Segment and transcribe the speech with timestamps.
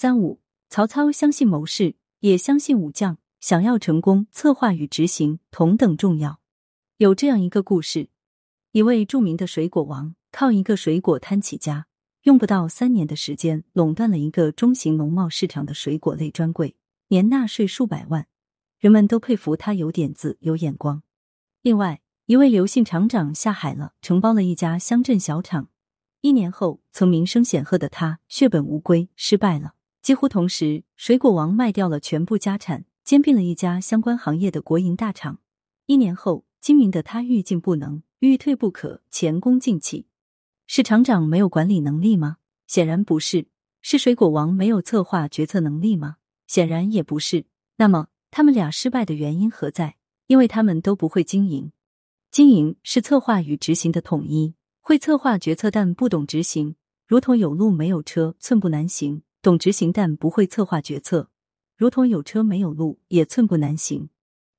[0.00, 3.18] 三五，曹操相信谋士，也相信武将。
[3.40, 6.38] 想要成功，策划与执行同等重要。
[6.98, 8.08] 有这样一个故事：
[8.70, 11.88] 一位著名的水果王，靠一个水果摊起家，
[12.22, 16.76] 用不到三年的时间，垄断了一个中型农贸市场的水果类专柜，
[17.08, 18.28] 年纳税数百万。
[18.78, 21.02] 人们都佩服他有点子、有眼光。
[21.62, 25.70] 另外，一位刘姓厂长下海了，承包了一家乡镇小厂。
[26.20, 29.74] 一年后，曾名声显赫的他血本无归，失败了。
[30.02, 32.84] 几乎同时，水果王卖掉了全部家产。
[33.04, 35.38] 兼并了一家相关行业的国营大厂，
[35.86, 40.04] 一年后，精明的他欲进不能，欲退不可，前功尽弃。
[40.66, 42.36] 是厂长没有管理能力吗？
[42.66, 43.46] 显然不是。
[43.80, 46.16] 是水果王没有策划决策能力吗？
[46.46, 47.46] 显然也不是。
[47.76, 49.96] 那么，他们俩失败的原因何在？
[50.26, 51.72] 因为他们都不会经营。
[52.30, 56.76] 经营是策划与执行的统一，会策划决策但不懂执行，
[57.06, 61.30] 如同有路没有车，寸步难行；懂执行但不会策划决策。
[61.76, 64.10] 如同有车没有路，也寸步难行。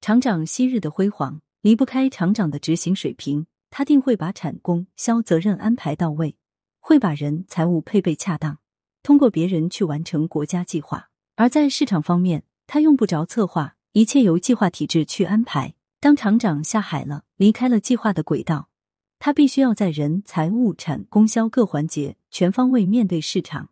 [0.00, 6.36] 厂长昔日的辉煌离不开厂长的执行水平，他定会把产供销责任安排到位，
[6.80, 8.58] 会把人财物配备恰当，
[9.02, 11.10] 通过别人去完成国家计划。
[11.36, 15.74] 而在市场方面，他用不着策划，一切由计划体制去安排。
[16.00, 18.70] 当厂长下海了，离开了计划的轨道，
[19.18, 23.68] 他必须要在人、财物、产、供销各环节全方位面对市场。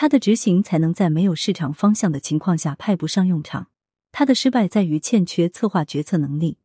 [0.00, 3.66] 他的执行才能在没有市场方向的情况下派不上用场。
[4.12, 6.56] 他的失败在于欠缺策划决策能力。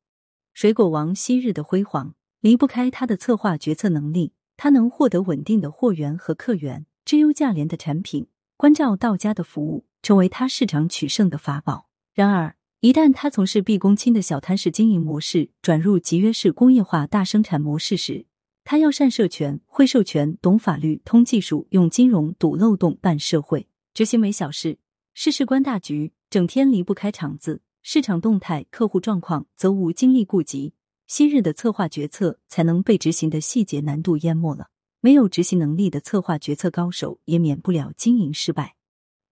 [0.54, 4.32] 水果王昔日的辉煌离不开他的策划决策能力。
[4.56, 11.90] 他能获得稳定的货源和客源，质优价廉的产品，关照到家的服务，成为他市场取胜的法宝。
[12.14, 18.28] 然而，一旦他从事毕恭亲的小摊式经营模式，转入集约式工业化大生产模式时，
[18.66, 24.80] 他要善授权、会授权、懂法律、通技术、用金融堵漏洞、办社会，执行没小事，
[25.14, 27.62] 事事关大局，整天离不开厂子。
[27.84, 30.74] 市场动态、客户状况则无精力顾及，
[31.06, 34.70] 昔日的策划决策才能被执行的细节难度淹没了。
[35.00, 38.76] 没有执行能力的策划决策高手，也免不了经营失败。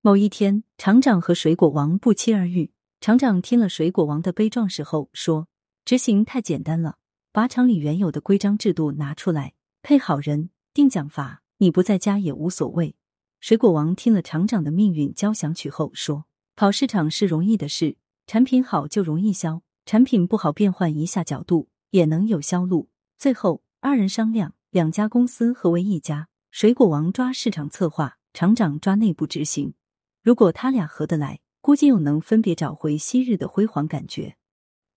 [0.02, 2.72] 某一天，厂长和水果王不期而遇。
[3.02, 5.48] 厂长听了水果王的悲壮事后说
[5.84, 6.98] ：“执行太简单了。”
[7.34, 12.96] 把厂里原有的规章制度拿出来，配好人，定奖罚，你不在家也无所谓。
[13.40, 29.74] 水果王听了厂长的命运交响曲后说：“跑市场是容易的事，产品好就容易销，产品不好变换一下角度也能有销路。”最后二人商量，两家公司合为一家，水果王抓市场策划，厂长抓内部执行。
[30.22, 34.36] 如果他俩合得来，估计又能分别找回昔日的辉煌感觉。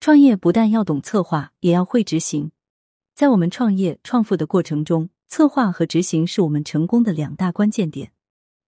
[0.06, 2.52] 创业不但要懂策划，也要会执行。
[3.12, 8.06] 在我们创业创富的过程中，策划和执行是我们成功的两大关键点。《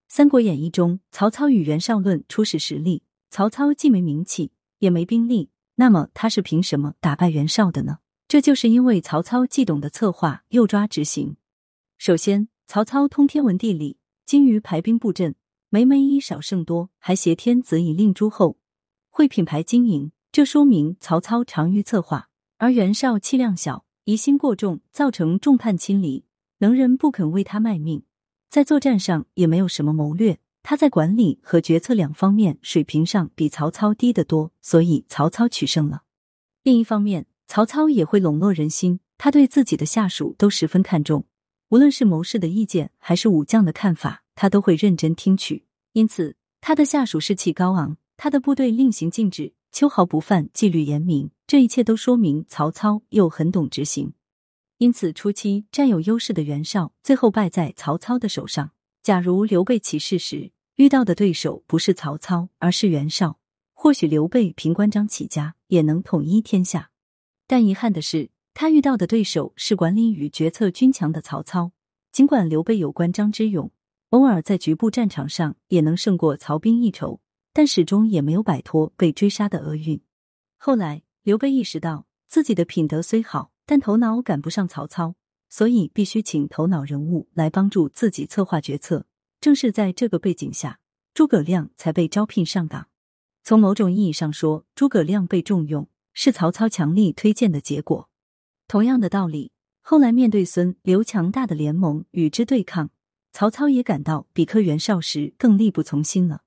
[0.09, 3.03] 三国演义》中，曹操与袁绍论初始实力。
[3.29, 7.99] 曹操既没名气，也没兵力，那么他是凭什么打败袁绍的呢？
[8.27, 11.37] 这就是因为曹操既懂得策划，又抓执行。
[11.97, 15.35] 首先，曹操通天文地理，精于排兵布阵，
[15.69, 18.57] 每每以少胜多，还挟天子以令诸侯，
[19.09, 20.11] 会品牌经营。
[20.31, 26.23] 这说明曹操长于策划，而袁绍气量小，疑心过重，造成众叛亲离，
[26.59, 28.03] 能人不肯为他卖命，
[28.47, 30.37] 在作战上也没有什么谋略。
[30.61, 36.03] 他在管理和决策两方面水平上比曹操低得多，所以曹操取胜了。
[36.61, 41.25] 另一方面，曹操也会笼络人心，他对自己的下属都十分看重，
[41.69, 45.65] 无论是谋士的意见还是武将的看法，他都会认真听取。
[45.93, 49.53] 因此，他的下属士气高昂，他的部队令行禁止。
[49.71, 54.13] 秋毫不犯，纪律严明，这一切都说明曹操又很懂执行。
[54.77, 58.71] 因此，初期占有优势的袁绍，最后败在曹操的手上。
[59.03, 63.39] 假如刘备起事时遇到的对手不是曹操，而是袁绍，
[63.73, 66.91] 或许刘备凭关张起家，也能统一天下。
[67.47, 71.71] 但遗憾的是，他遇到的对手是管理与决策均强的曹操。
[72.11, 73.71] 尽管刘备有关张之勇，
[74.09, 77.21] 偶尔在局部战场上也能胜过曹兵一筹。
[77.59, 79.99] 但始终也没有摆脱被追杀的厄运。
[80.55, 85.15] 后来，刘备意识到自己的品德虽好，但头脑赶不上曹操，
[85.49, 89.07] 所以必须请头脑人物来帮助自己策划决策。
[89.41, 90.79] 正是在这个背景下，
[91.13, 92.87] 诸葛亮才被招聘上岗。
[93.43, 98.09] 从某种意义上说，诸葛亮被重用是曹操强力推荐的结果。
[98.69, 99.51] 同样的道理，
[99.81, 102.91] 后来面对孙刘强大的联盟与之对抗，
[103.33, 106.43] 曹操也感到比克袁绍时更力不从心了。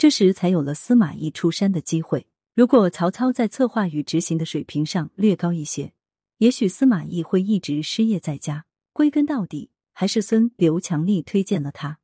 [0.00, 2.26] 这时才有了司马懿出山的机会。
[2.54, 5.92] 如果曹操在策划与执行的水平上略高一些，
[6.38, 8.64] 也许司马懿会一直失业在家。
[8.94, 11.98] 归根到底，还是孙刘强力推荐了他。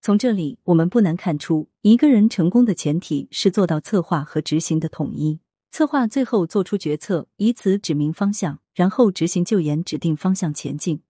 [0.00, 5.40] 从这里，我们不难看出，一个人成功的前提是做到策划和执行的统一。
[5.72, 11.02] 策划最后做出决策，以此指明方向，然后执行就沿指定方向前进。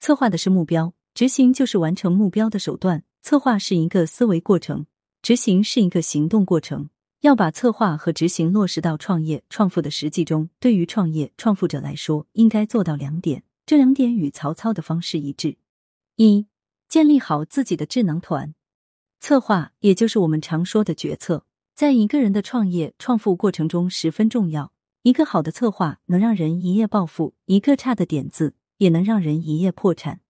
[0.00, 3.04] 策划的是目标，执行就是完成目标的手段。
[3.20, 4.86] 策划是一个思维过程，
[5.26, 6.88] 执行是一个行动过程。
[7.22, 13.42] 要把策划和执行落实到创业创富的实际中，对于创业创富者来说，应该做到两点。
[13.66, 15.56] 这两点与曹操的方式一致：
[16.14, 16.46] 一、
[16.88, 18.54] 建立好自己的智囊团。
[19.18, 21.44] 策划也就是我们常说的决策，
[21.74, 24.70] 在一个人的创业创富过程中十分重要。
[25.02, 30.20] 一个好的策划能让人一夜暴富，一个差的点子也能让人一夜破产。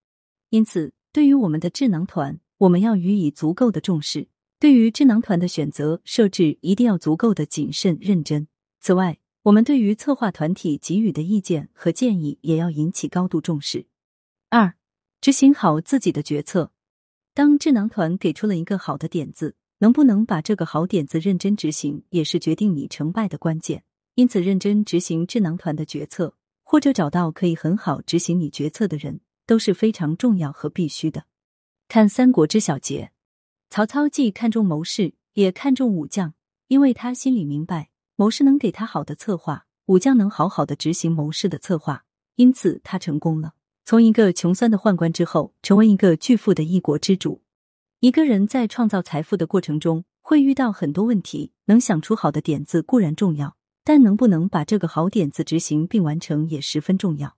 [0.49, 4.29] 因此，对于我们的智囊团，我们要予以足够的重视。
[4.59, 8.49] 对于智囊团的选择设置，一定要足够的谨慎认真。
[8.81, 13.87] 此外，我们对于策划团体给予的意见和建议，也要引起高度重视。
[14.49, 14.75] 二、
[15.21, 16.73] 执行好自己的决策。
[17.35, 23.85] 当智囊团给出了一个好的点子，能不能把这个好点子认真执行，也是决定你成败的关键。
[24.15, 31.25] 因此，认真执行智囊团的决策，或者找到可以很好执行你决策的人，都是非常重要和必须的。
[31.89, 33.11] 看《三国之小结》。
[33.77, 36.33] 曹操既看重谋士，也看重武将，
[36.69, 42.07] 因为他心里明白，谋士能给他好的策划，武将能好好的执行谋士的策划，
[42.37, 43.53] 因此他成功了。
[43.85, 47.43] 从一个穷酸的宦官之后，成为一个巨富的一国之主。
[48.01, 57.37] 一个人在创造财富的过程中，会遇到很多问题，能想出好的点子固然重要，但能不能把这个好点子执行并完成也十分重要。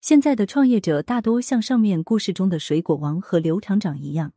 [0.00, 4.32] 现在的创业者大多像上面故事中的水果王和刘厂长一样。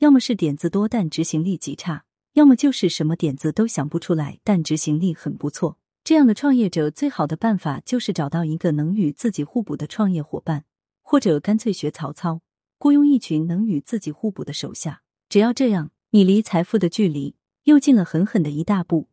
[0.00, 5.76] 要么是点子多但执行力极差，要么就是什么点子都想不出来但执行力很不错。
[6.02, 10.64] 这样的创业者最好的办法就是找到一个能与自己互补的创业伙伴，
[11.02, 12.40] 或者干脆学曹操，
[12.78, 15.02] 雇佣一群能与自己互补的手下。
[15.28, 19.09] 只要这样，你离财富的距离又近了狠狠的一大步。